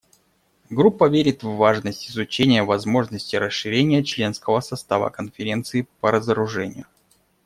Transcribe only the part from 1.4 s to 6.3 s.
в важность изучения возможности расширения членского состава Конференции по